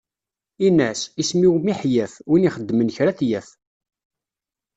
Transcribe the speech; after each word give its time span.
Ini-as: 0.67 1.01
isem-iw 1.21 1.53
Miḥyaf, 1.59 2.13
win 2.29 2.47
ixedmen 2.49 2.93
kra 2.95 3.09
ad 3.11 3.17
t-yaf. 3.19 3.47